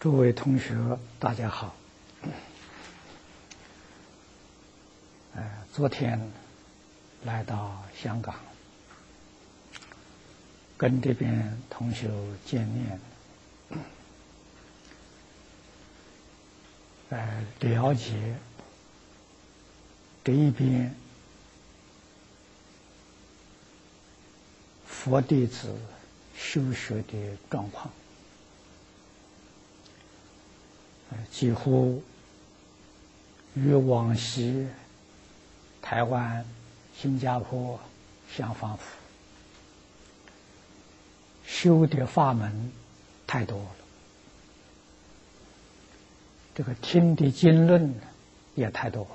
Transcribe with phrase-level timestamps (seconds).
[0.00, 0.74] 诸位同学，
[1.18, 1.76] 大家好。
[5.34, 5.44] 呃，
[5.74, 6.18] 昨天
[7.22, 8.34] 来到香港，
[10.78, 12.08] 跟这边同学
[12.46, 12.98] 见面，
[17.10, 18.36] 呃，了解
[20.24, 20.94] 这一边
[24.86, 25.76] 佛弟子
[26.34, 27.92] 修学的状况。
[31.30, 32.02] 几乎
[33.54, 34.66] 与往昔
[35.82, 36.44] 台湾、
[36.96, 37.78] 新加坡
[38.34, 38.82] 相仿佛，
[41.46, 42.72] 修的法门
[43.26, 43.70] 太多了，
[46.54, 47.94] 这个听的经论
[48.54, 49.10] 也太多了，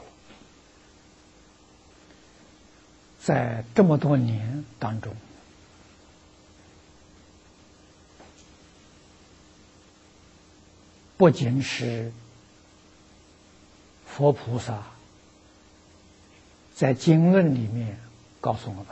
[3.21, 5.15] 在这么多年当中。
[11.17, 12.11] 不仅是
[14.05, 14.83] 佛菩萨
[16.73, 17.97] 在经论里面
[18.41, 18.85] 告诉我们，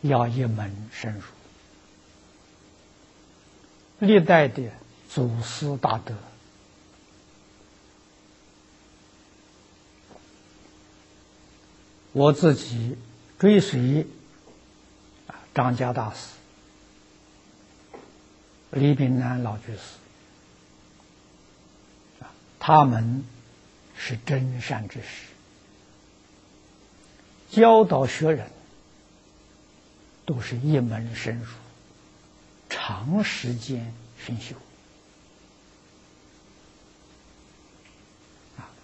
[0.00, 1.22] 要一门深入，
[3.98, 4.70] 历代的
[5.10, 6.14] 祖师大德，
[12.12, 12.96] 我自己
[13.38, 14.06] 追随
[15.26, 16.30] 啊张家大师、
[18.70, 20.03] 李炳南老居士。
[22.66, 23.22] 他们
[23.94, 25.26] 是真善之士，
[27.50, 28.50] 教导学人
[30.24, 31.46] 都是一门深入，
[32.70, 34.56] 长时间熏修。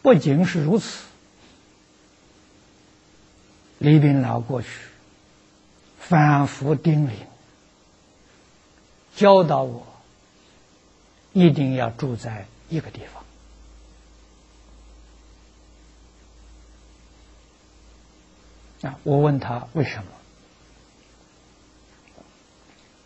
[0.02, 1.06] 不仅是如此，
[3.78, 4.68] 李炳老过去
[5.98, 7.12] 反复叮咛，
[9.16, 9.86] 教导我
[11.32, 13.24] 一定要住在一个地方。
[18.82, 18.98] 啊！
[19.02, 20.10] 我问他为什么？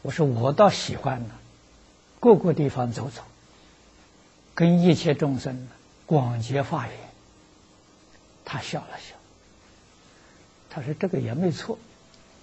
[0.02, 1.34] 我说我倒喜欢呢，
[2.20, 3.22] 各个地方走走，
[4.54, 5.66] 跟一切众生
[6.06, 6.96] 广结法缘。
[8.44, 9.16] 他笑了笑，
[10.68, 11.78] 他说：“这个也没错，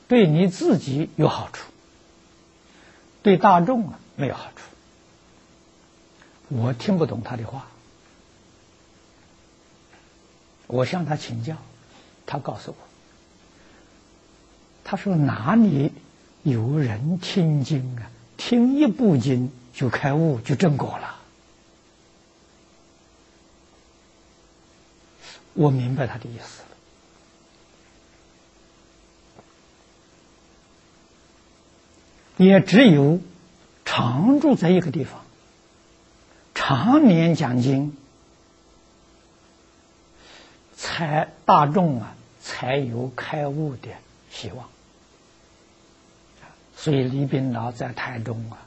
[0.08, 1.72] 对你自己有好处，
[3.22, 4.63] 对大众啊没有好处。”
[6.50, 7.68] 我听不懂他的话，
[10.68, 11.56] 我向他请教，
[12.25, 12.91] 他告诉我。
[14.91, 15.94] 他说：“哪里
[16.44, 18.12] 有人听经啊？
[18.35, 21.16] 听一部经就开悟，就正果了。”
[25.53, 26.68] 我明白他的意思了。
[32.46, 33.22] 也只有
[33.85, 35.22] 常住在一个地方，
[36.53, 37.96] 常年讲经，
[40.75, 43.88] 才大众啊才有开悟的
[44.30, 44.69] 希望。
[46.81, 48.58] 所以李炳老在台中啊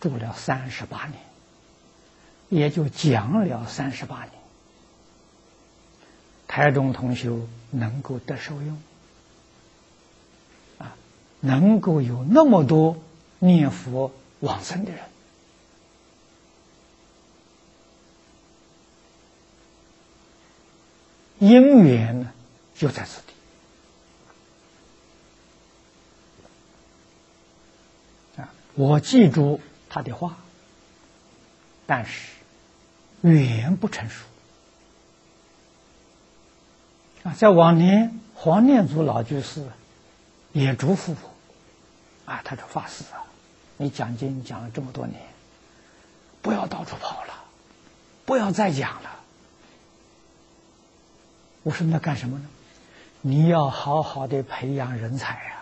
[0.00, 1.20] 住了三十八年，
[2.48, 4.30] 也就讲了三十八年。
[6.46, 8.80] 台中同修能够得受用，
[10.78, 10.94] 啊，
[11.40, 12.96] 能够有那么多
[13.40, 15.00] 念佛往生的人，
[21.40, 22.32] 因缘呢
[22.76, 23.20] 就在此
[28.78, 30.36] 我记住他的话，
[31.84, 32.30] 但是
[33.22, 34.24] 语言不成熟
[37.24, 37.34] 啊！
[37.36, 39.66] 在往年，黄念祖老居士
[40.52, 43.26] 也嘱咐我啊，他说：“法师啊，
[43.78, 45.20] 你讲经讲了这么多年，
[46.40, 47.34] 不要到处跑了，
[48.24, 49.10] 不要再讲了。”
[51.64, 52.44] 我说：“那干什么呢？
[53.22, 55.54] 你要好好的培养人才呀。”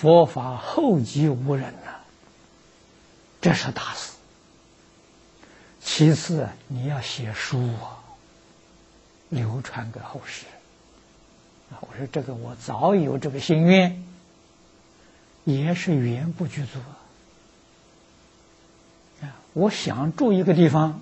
[0.00, 1.90] 佛法后继无人呐，
[3.40, 4.12] 这是大事。
[5.80, 7.98] 其次，你要写书啊，
[9.28, 10.46] 流传给后世。
[11.72, 14.04] 啊，我说这个我早有这个心愿，
[15.42, 16.78] 也是缘不具足
[19.20, 19.34] 啊。
[19.52, 21.00] 我想住一个地方，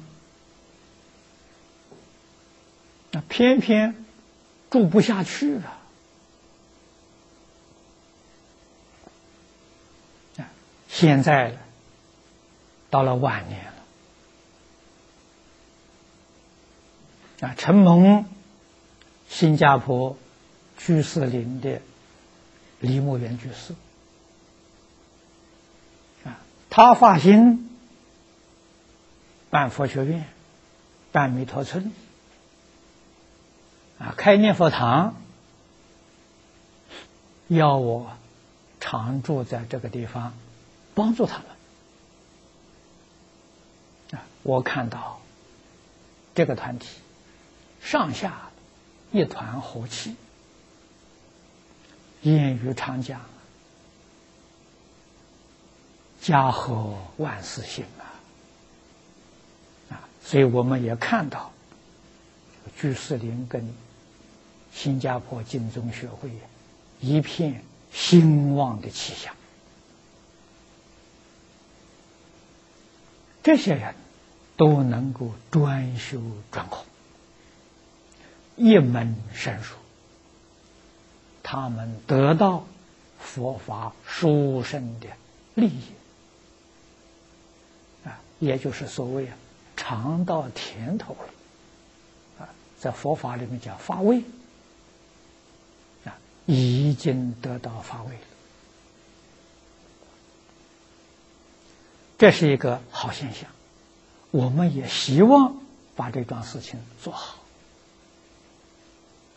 [3.10, 4.06] 那偏偏
[4.70, 5.80] 住不下去了。
[10.98, 11.58] 现在
[12.88, 13.72] 到了晚年了。
[17.48, 17.54] 啊！
[17.58, 18.24] 承蒙
[19.28, 20.16] 新加坡
[20.78, 21.82] 居士林的
[22.80, 23.74] 李木元居士。
[26.24, 26.40] 啊，
[26.70, 27.68] 他发心
[29.50, 30.24] 办佛学院，
[31.12, 31.92] 办弥陀村，
[33.98, 35.14] 啊，开念佛堂，
[37.48, 38.16] 要我
[38.80, 40.32] 常住在这个地方，
[40.96, 41.44] 帮助他们。
[44.18, 45.20] 啊，我看到
[46.34, 46.88] 这个团体
[47.82, 48.50] 上下
[49.12, 50.16] 一团和气，
[52.22, 53.20] 言语常讲。
[56.22, 58.04] 家和万事兴啊！
[59.90, 61.52] 啊，所以我们也看到，
[62.80, 63.72] 居士林跟
[64.72, 66.30] 新加坡金宗学会
[67.00, 69.32] 一片兴旺的气象。
[73.46, 73.94] 这些人
[74.56, 76.20] 都能够专修
[76.50, 76.84] 专攻，
[78.56, 79.76] 一门深入，
[81.44, 82.66] 他们得到
[83.20, 85.06] 佛法殊胜的
[85.54, 85.84] 利益
[88.04, 88.18] 啊。
[88.40, 89.36] 也就是所谓啊，
[89.76, 92.48] 尝到甜头了，啊，
[92.80, 94.24] 在佛法里面叫发味，
[96.04, 98.20] 啊，已经得到发味了，
[102.18, 103.50] 这是一个好现象。
[104.30, 105.56] 我们也希望
[105.94, 107.38] 把这桩事情做好，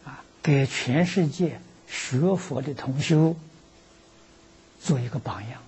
[0.05, 3.35] 啊，给全世界学佛的同修
[4.81, 5.61] 做一个榜样。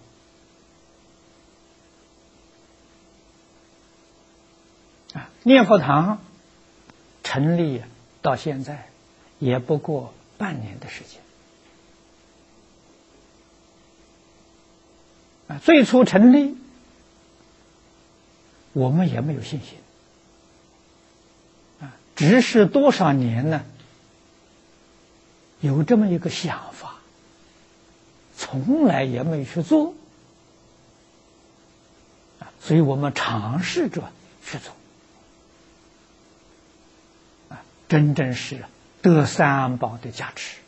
[5.13, 6.21] 啊，念佛堂
[7.23, 7.81] 成立
[8.21, 8.89] 到现在
[9.39, 11.21] 也不过半年的时间。
[15.47, 16.57] 啊，最初成立
[18.73, 19.77] 我们也没有信心。
[21.81, 23.63] 啊，只是多少年呢？
[25.59, 26.95] 有这么一个想法，
[28.35, 29.94] 从来也没去做。
[32.39, 34.12] 啊，所以我们尝试着
[34.44, 34.73] 去做。
[37.88, 38.63] 真正是
[39.01, 40.59] 得三宝的加持，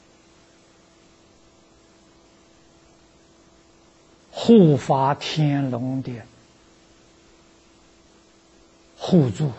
[4.30, 6.12] 护法天龙的
[9.06, 9.52] 互助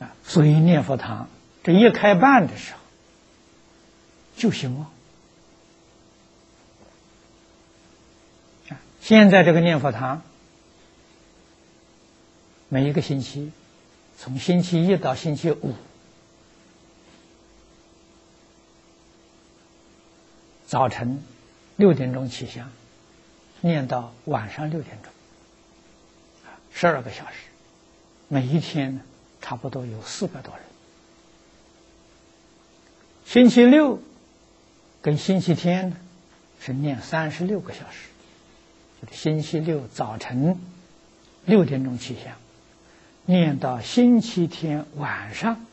[0.00, 0.10] 啊！
[0.24, 1.28] 所以念佛堂
[1.62, 2.80] 这一开办的时候
[4.36, 4.90] 就兴旺
[8.70, 8.82] 啊！
[9.00, 10.22] 现在这个念佛堂
[12.68, 13.52] 每一个星期。
[14.18, 15.74] 从星期一到星期五，
[20.66, 21.22] 早晨
[21.76, 22.72] 六点钟起香，
[23.60, 25.12] 念到晚上六点钟，
[26.78, 27.36] 十二个小时，
[28.28, 29.00] 每一天呢，
[29.40, 30.62] 差不多有四百多人。
[33.24, 33.98] 星期六
[35.00, 35.96] 跟星期天呢，
[36.60, 38.10] 是念三十六个小时，
[39.00, 40.60] 就是星期六早晨
[41.46, 42.34] 六点钟起香。
[43.24, 45.64] 念到星期天晚上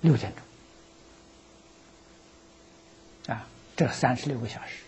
[0.00, 0.32] 六点
[3.26, 3.46] 钟，啊，
[3.76, 4.78] 这三十六个小时，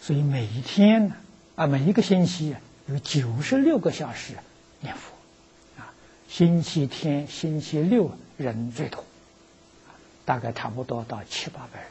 [0.00, 1.16] 所以每一天呢，
[1.56, 2.56] 啊，每一个星期
[2.86, 4.34] 有九十六个小时
[4.80, 5.12] 念佛，
[5.80, 5.94] 啊，
[6.28, 9.04] 星期天、星期六人最多，
[10.24, 11.88] 大概差不多到七八百人。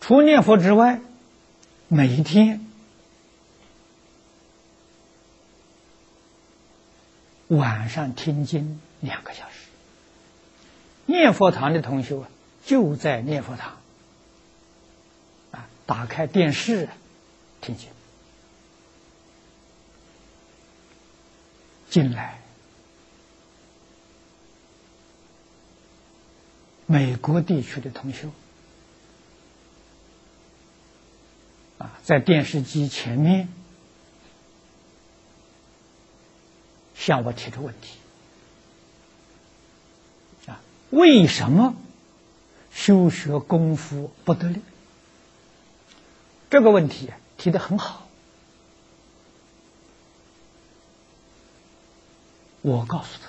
[0.00, 1.00] 除念佛之外，
[1.88, 2.66] 每一天
[7.48, 9.68] 晚上听经两个小时。
[11.06, 12.28] 念佛堂的同学啊，
[12.64, 13.78] 就在念佛堂
[15.52, 16.88] 啊，打开电视
[17.60, 17.88] 听经。
[21.88, 22.40] 进来，
[26.86, 28.28] 美国地区的同学。
[31.78, 33.48] 啊，在电视机前面
[36.94, 37.96] 向我提出问题
[40.46, 41.74] 啊，为什么
[42.80, 44.62] 修学功夫不得力？
[46.48, 48.08] 这个问题提的很好，
[52.62, 53.28] 我告诉他，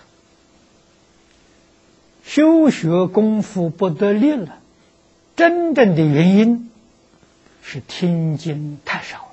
[2.23, 4.57] 修学功夫不得力了，
[5.35, 6.71] 真正的原因。
[7.61, 9.29] 是听经太少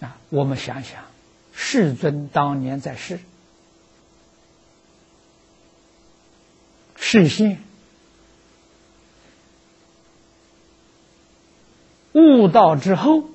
[0.00, 0.16] 了啊！
[0.28, 1.02] 我们想想，
[1.52, 3.18] 世尊当年在世，
[7.10, 7.58] 视线
[12.12, 13.30] 悟道之后，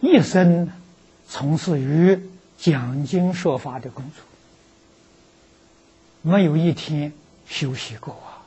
[0.00, 0.72] 一生
[1.28, 2.26] 从事于
[2.56, 4.24] 讲经说法的工作。
[6.22, 7.12] 没有一天
[7.46, 8.40] 休息过啊！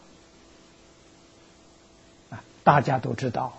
[2.31, 3.53] 啊，大家都知道，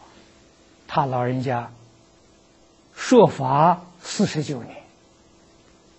[0.89, 1.71] 他老人家
[2.97, 4.83] 说法四十九年，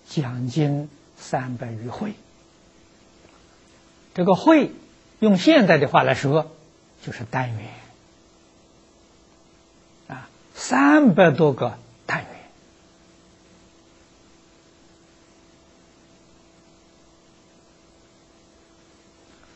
[0.06, 2.12] 讲经三百余会。
[4.14, 4.72] 这个会，
[5.20, 6.50] 用现在的话来说，
[7.04, 7.68] 就是单元。
[10.08, 12.28] 啊，三百多个单元。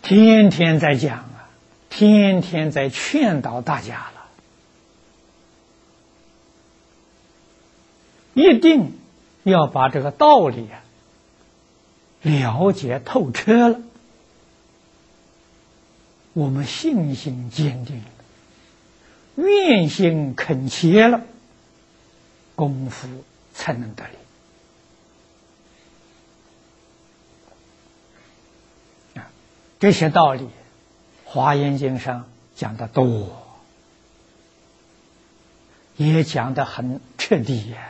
[0.03, 1.49] 天天在讲啊，
[1.89, 4.27] 天天在劝导大家了，
[8.35, 8.99] 一定
[9.45, 10.83] 要把这个道理啊
[12.21, 13.81] 了解透彻了，
[16.35, 18.05] 我们信心坚定了，
[19.37, 21.21] 愿心恳切了，
[22.55, 23.09] 功夫
[23.55, 24.13] 才能得力。
[29.79, 30.45] 这些道理，
[31.25, 33.43] 《华严经》上讲的多，
[35.97, 37.89] 也讲的很彻底呀。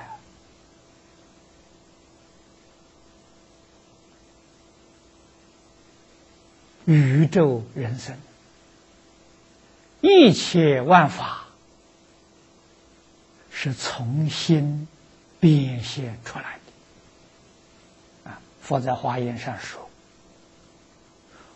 [6.86, 8.16] 宇宙人生，
[10.02, 11.46] 一切万法
[13.50, 14.86] 是从心
[15.40, 16.58] 变现出来
[18.24, 18.30] 的。
[18.30, 19.80] 啊，佛在《华严》上说。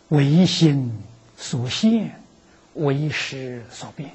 [0.09, 1.03] 唯心
[1.37, 2.23] 所现，
[2.75, 4.15] 唯识所变。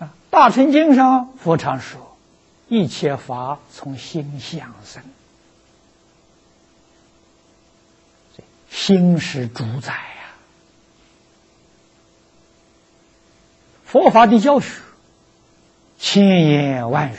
[0.00, 2.16] 啊，《大乘经》上佛常说
[2.66, 5.04] ：“一切法从心想生，
[8.68, 10.00] 心是主宰呀。”
[13.90, 14.80] 佛法的教学，
[15.98, 17.16] 千言万语，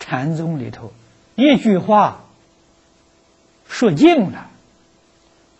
[0.00, 0.92] 禅宗里头
[1.34, 2.20] 一句话。
[3.66, 4.50] 说尽了，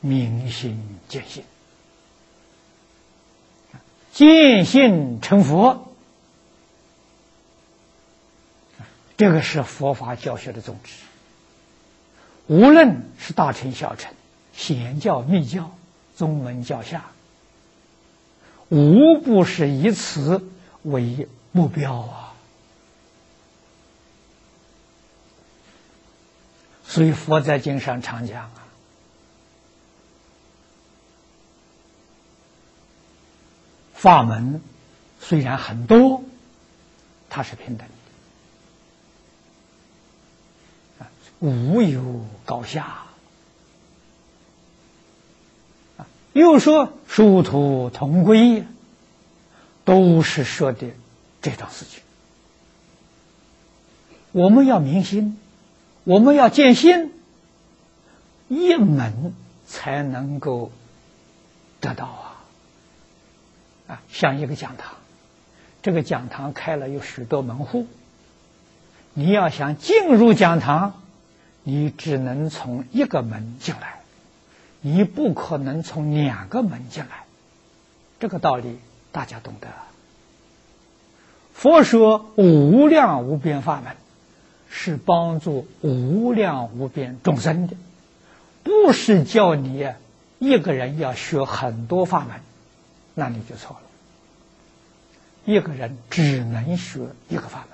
[0.01, 1.45] 明心见性，
[4.13, 5.91] 见性成佛，
[9.17, 10.93] 这个是佛法教学的宗旨。
[12.49, 14.13] 无论是大乘小乘、
[14.53, 15.75] 显教密教、
[16.15, 17.07] 宗门教下，
[18.73, 20.49] 无不是以此
[20.83, 22.33] 为目标啊。
[26.83, 28.65] 所以佛在经上常讲啊，
[33.93, 34.63] 法门
[35.21, 36.25] 虽然很多，
[37.29, 37.87] 它是平等
[40.99, 41.07] 的，
[41.41, 43.02] 无有高下。
[46.33, 48.65] 又说殊途同归，
[49.85, 50.89] 都是说的
[51.41, 52.03] 这种事情。
[54.33, 55.39] 我们要明心。
[56.05, 57.13] 我们要见心，
[58.49, 59.35] 一门
[59.69, 60.73] 才能够
[61.81, 62.43] 得到啊！
[63.87, 64.95] 啊，像一个讲堂，
[65.81, 67.87] 这个讲堂开了有许多门户，
[69.15, 71.01] 你要想进入讲堂，
[71.63, 74.02] 你只能从一个门进来，
[74.83, 77.25] 你不可能从两个门进来。
[78.21, 78.79] 这个道理
[79.11, 79.69] 大家懂得。
[81.55, 83.97] 佛说无量无边法门。
[84.75, 87.77] 是帮助无量无边众生的，
[88.63, 89.87] 不是叫你
[90.39, 92.41] 一个人要学很多法门，
[93.13, 93.83] 那你就错了。
[95.45, 97.67] 一个人只能学一个法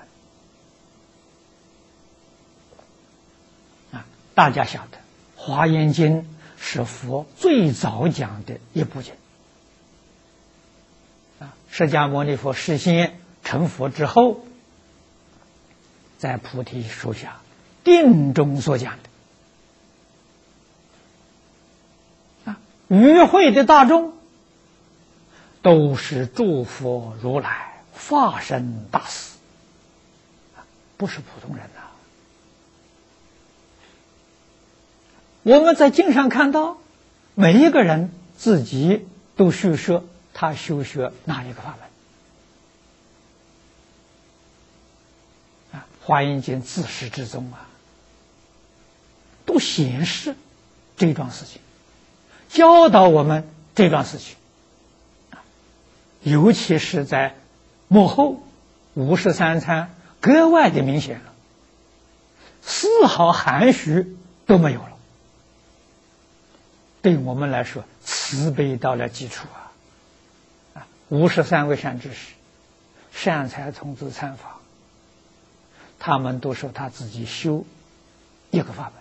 [3.93, 4.05] 门啊！
[4.35, 4.97] 大家晓得，
[5.37, 6.23] 《华严经》
[6.59, 9.13] 是佛最早讲的一部经
[11.39, 11.53] 啊。
[11.69, 14.45] 释迦牟尼佛实现成佛之后。
[16.19, 17.39] 在菩提树下
[17.85, 18.97] 定中所讲
[22.43, 24.11] 的啊，与会的大众
[25.61, 29.37] 都是诸佛如来化身大士
[30.97, 31.78] 不是普通人呐。
[35.49, 36.77] 我们在经上看到，
[37.33, 41.75] 每一个人自己都叙说他修学哪一个法
[45.71, 45.79] 门。
[45.79, 47.65] 啊华严经自始至终啊，
[49.47, 50.35] 都显示
[50.95, 51.59] 这桩事情，
[52.49, 54.35] 教导我们这桩事情
[56.21, 57.35] 尤其是在
[57.87, 58.43] 幕后
[58.93, 61.33] 五十三参格外的明显了，
[62.61, 64.15] 丝毫含蓄
[64.45, 64.98] 都没有了。
[67.01, 69.71] 对我们来说，慈悲到了基础啊！
[70.81, 72.33] 啊，五十三位善知识，
[73.11, 74.59] 善财童子参法。
[75.97, 77.65] 他们都说他自己修
[78.51, 78.91] 一个法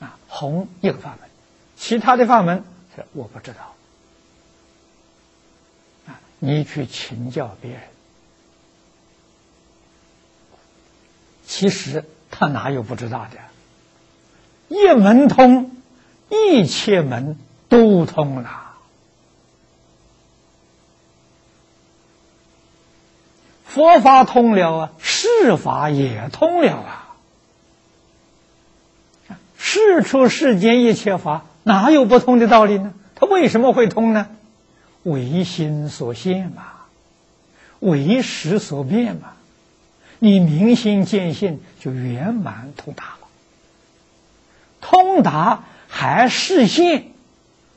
[0.00, 1.28] 门，啊，弘一个法门，
[1.76, 2.64] 其他的法门
[2.96, 3.74] 是我不知道，
[6.06, 7.80] 啊，你去请教别人，
[11.46, 13.38] 其实他哪有不知道的？
[14.68, 15.77] 一门通，
[16.30, 17.36] 一切门
[17.68, 18.64] 都通了。
[23.64, 27.04] 佛法通了啊，世法也通了啊。
[29.56, 32.94] 世出世间一切法，哪有不通的道理呢？
[33.14, 34.28] 它为什么会通呢？
[35.02, 36.64] 唯心所现嘛，
[37.78, 39.34] 唯识所变嘛。
[40.18, 43.28] 你明心见性，就圆满通达了。
[44.80, 47.08] 通达还视现，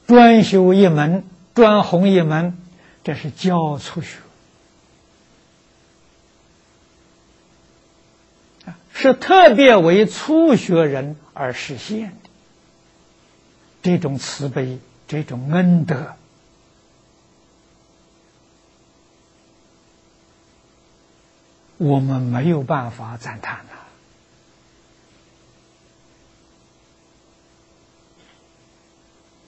[0.08, 1.24] 专修一门，
[1.56, 2.58] 专弘一门，
[3.04, 4.18] 这是教初学。
[8.94, 12.30] 是特别为初学人而实现的
[13.82, 14.78] 这种慈悲，
[15.08, 16.14] 这种恩德，
[21.78, 23.66] 我们没有办法赞叹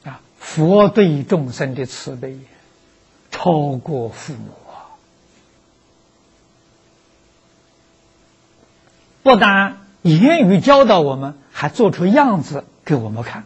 [0.03, 0.09] 呐！
[0.09, 0.19] 啊，
[0.53, 2.37] 佛对众生的慈悲，
[3.31, 4.93] 超过父母啊。
[9.23, 13.45] 不但言语教导我们，还做出样子给我们看，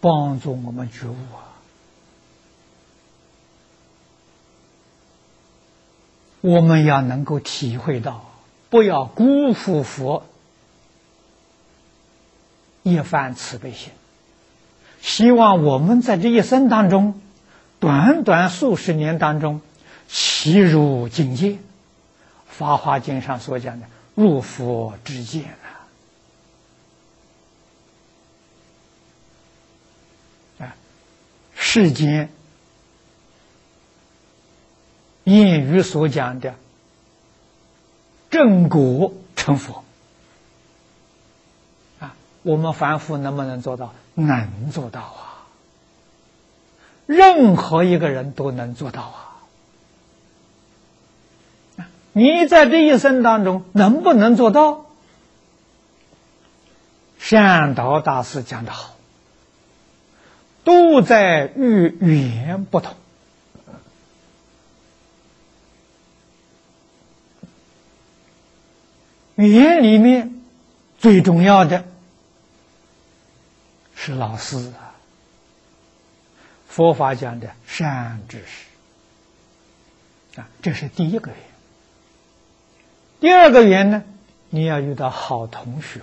[0.00, 1.54] 帮助我们觉悟啊！
[6.40, 8.24] 我们要能够体会到，
[8.70, 10.24] 不要辜负佛
[12.82, 13.92] 一番慈悲心。
[15.06, 17.20] 希望我们在这一生当中，
[17.78, 19.60] 短短数十年当中，
[20.08, 21.50] 齐入境界。
[22.48, 23.86] 《法华经》上所讲的
[24.16, 25.44] “入佛之见”
[30.58, 30.74] 啊，啊，
[31.54, 32.28] 世间
[35.24, 36.56] 谚语所讲的
[38.28, 39.84] “正果成佛”，
[42.46, 43.92] 我们凡夫能不能做到？
[44.14, 45.42] 能做到啊！
[47.06, 49.42] 任何一个人都能做到啊！
[52.12, 54.86] 你在这一生当中能不能做到？
[57.18, 58.94] 善导大师讲的好，
[60.62, 62.94] 都在与语言不同。
[69.34, 70.40] 语言里面
[70.96, 71.84] 最重要的
[74.06, 74.94] 是老师啊，
[76.68, 81.40] 佛法讲的善知识啊，这是第一个缘。
[83.18, 84.04] 第二个缘呢，
[84.48, 86.02] 你要遇到好同学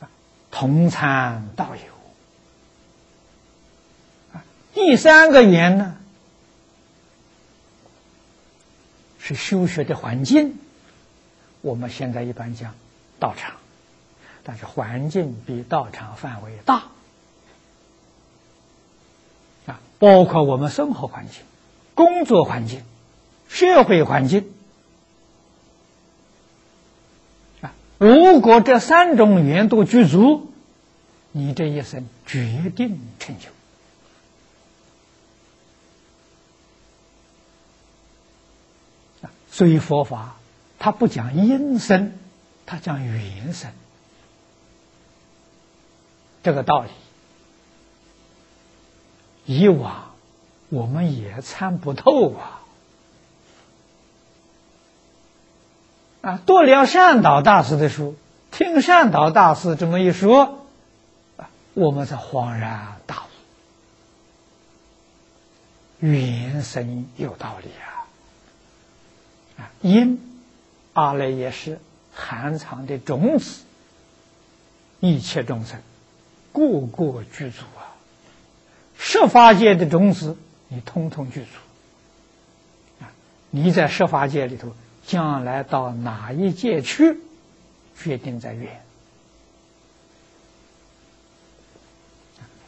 [0.00, 0.10] 啊，
[0.50, 1.82] 同参道友。
[4.74, 5.96] 第三个缘呢，
[9.20, 10.58] 是修学的环境。
[11.60, 12.74] 我们现在一般讲
[13.20, 13.59] 道场，
[14.42, 16.84] 但是环境比道场范围大
[19.66, 21.42] 啊，包括我们生活环境、
[21.94, 22.82] 工作环境、
[23.48, 24.52] 社会环境
[27.60, 27.72] 啊。
[27.98, 30.50] 如果这三种缘都具足，
[31.32, 33.48] 你这一生决定成就。
[39.52, 40.36] 所以佛法
[40.78, 42.18] 它不讲因生，
[42.64, 43.70] 它讲缘生。
[46.42, 46.90] 这个道理，
[49.44, 50.14] 以往
[50.68, 52.60] 我们也参不透啊。
[56.22, 58.14] 啊，读了善导大师的书，
[58.50, 60.66] 听善导大师这么一说，
[61.38, 63.22] 啊，我们才恍然大
[66.00, 67.88] 悟，原生有道理啊！
[69.62, 70.20] 啊，因
[70.92, 71.80] 阿赖耶识
[72.12, 73.62] 含藏的种子，
[75.00, 75.80] 一切众生
[76.52, 77.94] 个个具足啊，
[78.98, 80.36] 十法界的种子
[80.68, 83.12] 你通通具足啊！
[83.50, 84.72] 你在十法界里头。
[85.06, 87.16] 将来到哪一界去，
[87.96, 88.80] 决定在缘。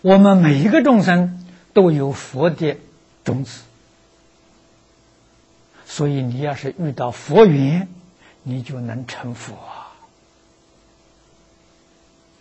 [0.01, 2.79] 我们每一个众生都有佛的
[3.23, 3.63] 种子，
[5.87, 7.87] 所以你要是遇到佛缘，
[8.43, 9.93] 你就能成佛啊！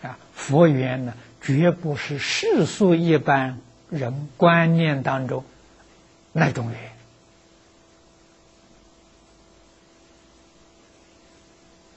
[0.01, 5.43] 啊，佛缘呢，绝不是世俗一般人观念当中
[6.31, 6.79] 那种缘。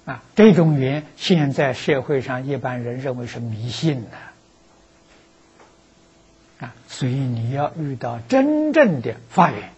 [0.07, 4.11] 啊，这种缘现在社会上一般人认为是迷信的。
[6.67, 9.73] 啊，所以你要遇到真正的法缘，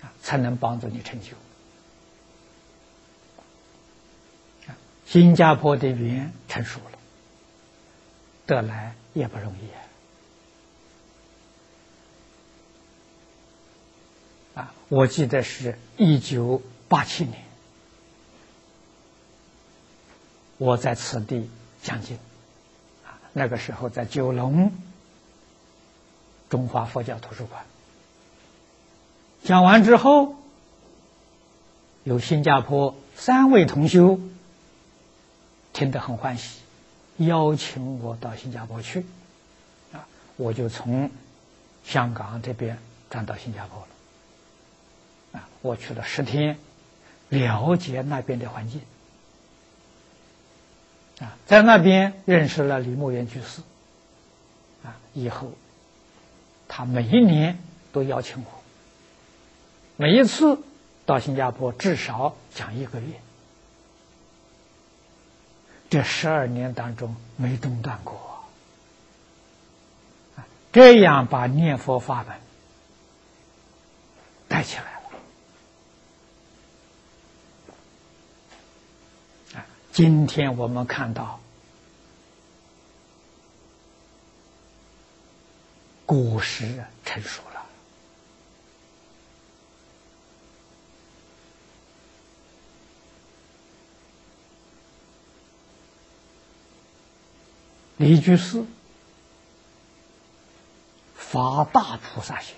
[0.00, 1.32] 啊，才能帮助你成就。
[5.06, 6.93] 新加坡的缘成熟了，
[8.46, 9.68] 得来也不容易
[14.58, 14.72] 啊。
[14.88, 17.42] 我记得是一九八七年，
[20.58, 21.50] 我在此地
[21.82, 22.18] 讲经。
[23.36, 24.70] 那个时候在九龙
[26.48, 27.64] 中华佛教图书馆
[29.42, 30.36] 讲完之后，
[32.04, 34.20] 有新加坡三位同修
[35.72, 36.60] 听得很欢喜，
[37.18, 39.04] 邀请我到新加坡去，
[39.92, 41.10] 啊，我就从
[41.84, 42.78] 香港这边
[43.10, 46.58] 转到新加坡了，啊，我去了十天，
[47.28, 48.80] 了解那边的环境。
[51.20, 53.62] 啊，在那边认识了李牧原居士，
[54.82, 55.52] 啊，以后
[56.66, 57.58] 他每一年
[57.92, 58.50] 都邀请我，
[59.96, 60.58] 每一次
[61.06, 63.06] 到新加坡至少讲一个月，
[65.94, 68.44] 这十二年当中没中断过，
[70.72, 72.36] 这样把念佛法门
[74.48, 74.82] 带起来
[79.52, 79.62] 了。
[79.92, 81.38] 今天我们看到
[86.06, 87.53] 果实成熟了。
[98.04, 98.64] 一句是
[101.14, 102.54] 发大菩萨心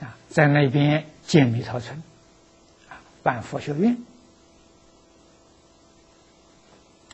[0.00, 2.02] 啊，在那边建密桃村。
[3.20, 3.98] 办佛学院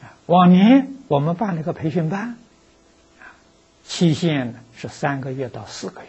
[0.00, 2.36] 啊，往年我们办了个培训班，
[3.18, 3.34] 啊，
[3.84, 6.08] 期限是三个月到四个月，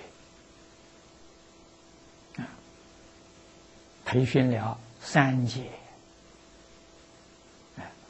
[2.44, 2.46] 啊，
[4.06, 5.72] 培训了三届，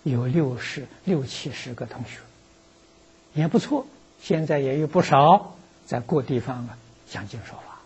[0.05, 2.19] 有六十六七十个同学，
[3.33, 3.85] 也不错。
[4.21, 6.77] 现在也有不少在各地方啊
[7.09, 7.81] 讲经说法，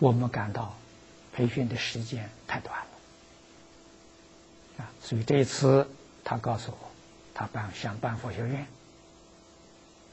[0.00, 0.74] 我们感到。
[1.34, 2.86] 培训的时间太短了，
[4.84, 5.88] 啊，所以这一次
[6.24, 6.76] 他告诉我，
[7.32, 8.66] 他办想办佛学院，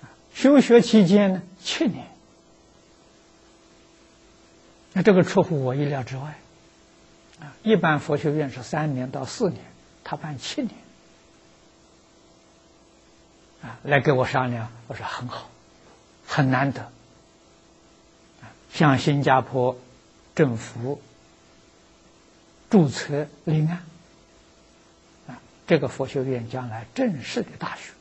[0.02, 2.08] 啊，修学期间呢七年，
[4.94, 6.40] 那这个出乎我意料之外，
[7.42, 9.62] 啊，一般佛学院是三年到四年，
[10.10, 10.74] 他办七年，
[13.62, 15.52] 啊，来跟我商量，我说很好，
[16.26, 16.82] 很难得，
[18.42, 19.78] 啊，像新加坡
[20.34, 21.00] 政府。
[22.72, 23.84] 注册立案。
[25.28, 27.92] 啊，这个佛学院将来正式的大学，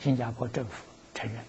[0.00, 1.44] 新加坡政府承认，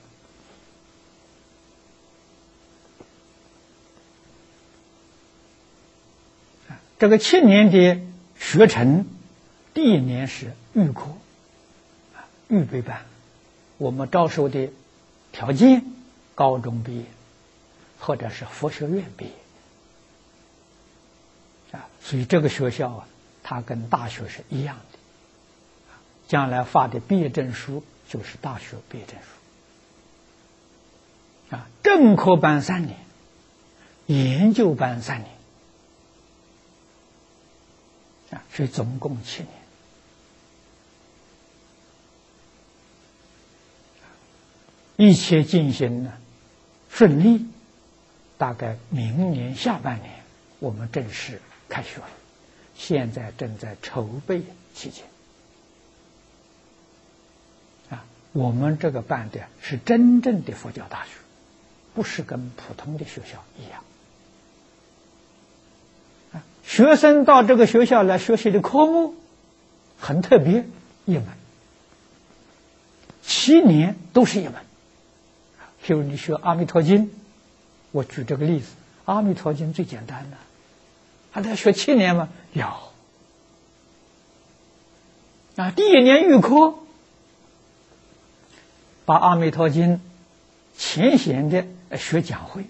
[6.97, 8.01] 这个七年的
[8.43, 9.05] 学成，
[9.73, 11.05] 第一年是预科
[12.13, 13.05] 啊，预备班，
[13.77, 14.69] 我们招收的
[15.31, 15.85] 条件，
[16.35, 17.05] 高中毕业
[17.99, 19.31] 或者是佛学院毕业。
[21.71, 23.07] 啊，所以这个学校啊，
[23.43, 24.99] 它跟大学是一样的，
[26.27, 29.15] 将来发的毕业证书就是大学毕业证
[31.49, 32.99] 书，啊，正科班三年，
[34.05, 35.32] 研究班三年，
[38.33, 39.43] 啊，所以总共七
[44.97, 46.13] 年，一切进行呢
[46.89, 47.45] 顺利，
[48.37, 50.23] 大概明年下半年
[50.59, 51.41] 我们正式。
[51.69, 52.09] 开学了，
[52.75, 54.43] 现在正在筹备
[54.75, 55.05] 期间。
[57.89, 61.11] 啊，我们这个办的是真正的佛教大学，
[61.95, 63.83] 不是跟普通的学校一样。
[66.65, 69.15] 学生到这个学校来学习的科目
[69.99, 70.65] 很特别，
[71.05, 71.25] 一门，
[73.21, 74.55] 七年都是一门。
[75.85, 77.07] 譬如你学《阿弥陀经》，
[77.91, 78.67] 我举这个例子，
[79.05, 80.37] 《阿弥陀经》最简单的。
[81.31, 82.29] 还得学七年吗？
[82.53, 82.91] 要
[85.55, 85.71] 啊！
[85.71, 86.75] 第一年预科，
[89.05, 89.97] 把《阿弥陀经》
[90.77, 91.65] 浅显的
[91.97, 92.65] 学讲会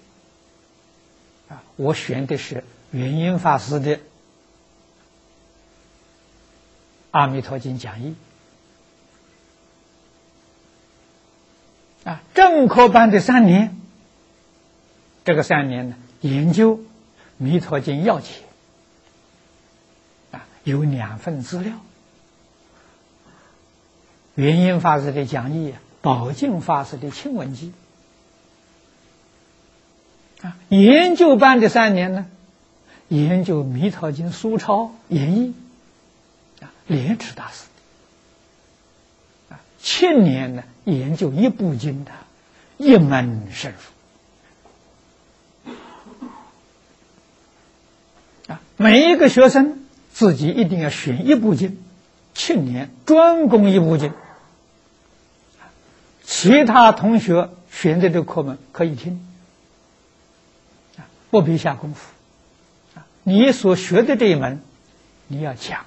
[1.49, 3.97] 啊，我选的是元音法师的
[7.09, 8.15] 《阿弥陀经》讲义
[12.03, 12.21] 啊。
[12.35, 13.75] 正科班的三年，
[15.25, 16.79] 这个三年呢，研究。
[17.37, 18.35] 弥陀经要解》
[20.37, 21.73] 啊，有两份资料。
[24.35, 27.73] 元音法师的讲义，宝镜法师的亲文集。
[30.43, 32.27] 啊，研究班的三年呢，
[33.07, 35.53] 研究《弥陀经》苏超演义，
[36.61, 37.65] 啊，莲池大师，
[39.49, 42.11] 啊，去年呢研究一部经的，
[42.77, 43.73] 一门深
[45.65, 45.71] 入，
[48.47, 51.77] 啊，每一个学生自己一定要选一部经，
[52.33, 54.11] 去年专攻一部经。
[56.25, 59.27] 其他同学选择的课本可以听，
[60.97, 62.09] 啊，不必下功夫，
[63.23, 64.61] 你所学的这一门，
[65.27, 65.85] 你要讲，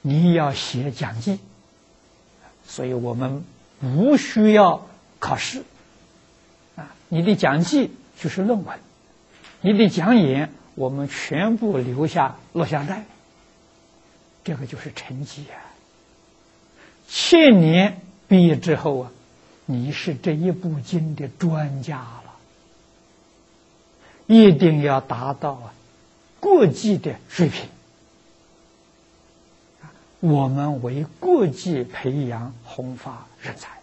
[0.00, 1.38] 你要写讲记，
[2.66, 3.44] 所以我们
[3.80, 4.88] 不需要
[5.18, 5.62] 考试，
[6.76, 8.78] 啊，你的讲记就是论文，
[9.60, 13.04] 你的讲演我们全部留下录像带，
[14.44, 15.60] 这个就是成绩啊，
[17.08, 18.00] 千年。
[18.28, 19.12] 毕业之后啊，
[19.66, 22.21] 你是这一部经的专家，
[24.32, 25.74] 一定要达到啊
[26.40, 27.68] 国际的水平。
[30.20, 33.82] 我们为国际培养弘法人才，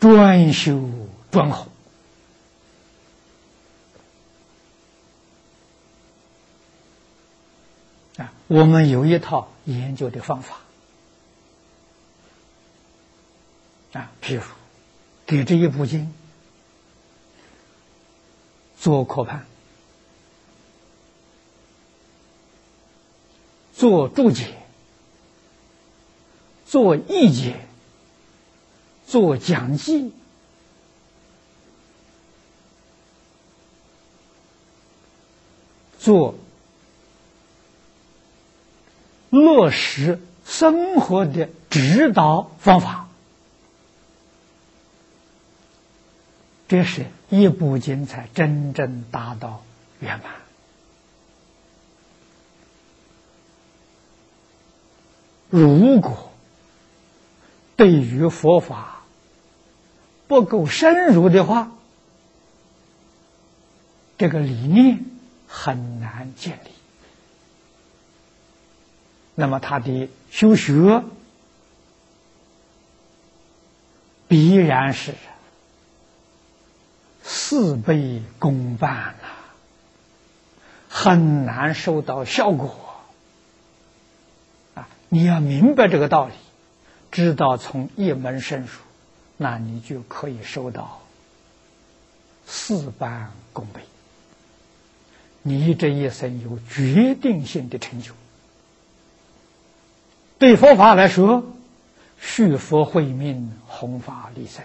[0.00, 0.88] 专修
[1.30, 1.66] 专弘
[8.16, 8.32] 啊！
[8.46, 10.60] 我们有一套研究的方法。
[13.92, 14.42] 啊，譬如
[15.26, 16.14] 给这一部经
[18.78, 19.46] 做课判、
[23.74, 24.54] 做注解、
[26.66, 27.66] 做译解、
[29.06, 30.12] 做讲记、
[35.98, 36.34] 做
[39.30, 43.08] 落实生活的指导方法。
[46.68, 49.64] 这是一部经才真正达到
[50.00, 50.32] 圆满。
[55.48, 56.32] 如果
[57.76, 59.02] 对于佛法
[60.28, 61.72] 不够深入的话，
[64.18, 65.04] 这个理念
[65.46, 66.70] 很难建立。
[69.34, 71.04] 那么他的修学
[74.28, 75.14] 必然是。
[77.28, 79.14] 事倍功半了，
[80.88, 82.76] 很难收到效果
[84.74, 84.88] 啊！
[85.08, 86.34] 你要明白这个道理，
[87.10, 88.68] 知道从一门深入，
[89.36, 91.02] 那你就可以收到
[92.46, 93.80] 事半功倍。
[95.42, 98.12] 你这一生有决定性的成就。
[100.38, 101.44] 对佛法来说，
[102.20, 104.62] 续佛慧命，弘法利生；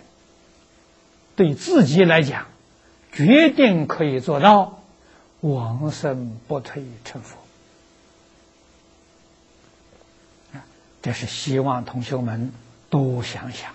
[1.36, 2.48] 对自己来讲，
[3.12, 4.82] 决定可以做到
[5.42, 7.38] 往生不退成佛！
[11.02, 12.52] 这是希望同学们
[12.90, 13.74] 多想想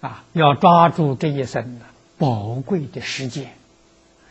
[0.00, 0.24] 啊！
[0.32, 1.86] 要抓住这一生的
[2.18, 3.52] 宝贵的时间，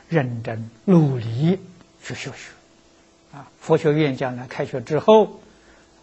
[0.10, 1.58] 认真努力
[2.04, 2.52] 去修学
[3.34, 3.48] 啊！
[3.60, 5.40] 佛学院将来开学之后，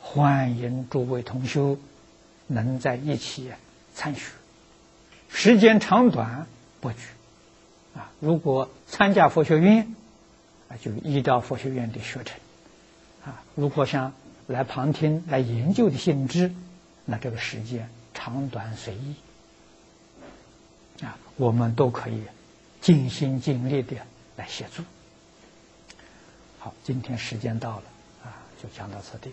[0.00, 1.76] 欢迎诸位同学
[2.46, 3.50] 能在一起
[3.94, 4.32] 参学。
[5.32, 6.46] 时间长短
[6.80, 6.98] 不拘，
[7.94, 9.94] 啊，如果参加佛学院，
[10.68, 12.38] 啊，就依照佛学院的学程，
[13.24, 14.12] 啊，如果想
[14.46, 16.52] 来旁听、来研究的性质，
[17.04, 19.14] 那这个时间长短随意，
[21.02, 22.22] 啊，我们都可以
[22.80, 23.96] 尽心尽力的
[24.36, 24.82] 来协助。
[26.58, 27.82] 好，今天时间到了，
[28.24, 29.32] 啊，就讲到此地。